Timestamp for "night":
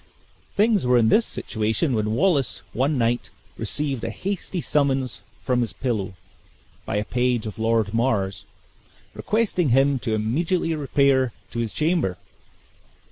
2.97-3.29